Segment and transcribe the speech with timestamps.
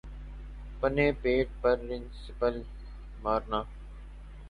[0.79, 2.61] پنے پیٹ پر پنسل
[3.23, 3.59] مارنا